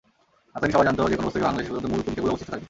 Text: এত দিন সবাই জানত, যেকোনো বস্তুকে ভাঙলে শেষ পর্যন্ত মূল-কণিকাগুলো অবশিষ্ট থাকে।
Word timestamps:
এত 0.55 0.61
দিন 0.63 0.71
সবাই 0.73 0.85
জানত, 0.87 0.99
যেকোনো 1.11 1.27
বস্তুকে 1.27 1.45
ভাঙলে 1.47 1.61
শেষ 1.63 1.71
পর্যন্ত 1.75 1.91
মূল-কণিকাগুলো 1.93 2.31
অবশিষ্ট 2.33 2.49
থাকে। 2.53 2.59